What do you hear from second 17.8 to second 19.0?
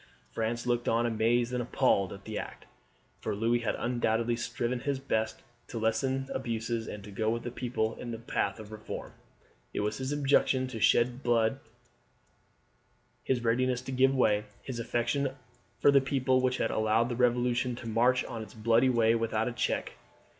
march on its bloody